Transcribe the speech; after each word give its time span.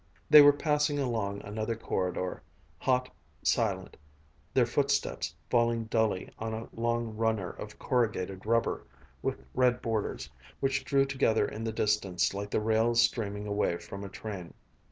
They 0.31 0.41
were 0.41 0.51
passing 0.51 0.97
along 0.97 1.41
another 1.43 1.75
corridor, 1.75 2.41
hot, 2.79 3.13
silent, 3.43 3.97
their 4.51 4.65
footsteps 4.65 5.35
falling 5.51 5.83
dully 5.83 6.31
on 6.39 6.55
a 6.55 6.67
long 6.73 7.15
runner 7.15 7.51
of 7.51 7.77
corrugated 7.77 8.47
rubber, 8.47 8.87
with 9.21 9.43
red 9.53 9.79
borders 9.79 10.27
which 10.59 10.83
drew 10.83 11.05
together 11.05 11.45
in 11.47 11.63
the 11.65 11.71
distance 11.71 12.33
like 12.33 12.49
the 12.49 12.59
rails 12.59 12.99
streaming 12.99 13.45
away 13.45 13.77
from 13.77 14.03
a 14.03 14.09
train. 14.09 14.55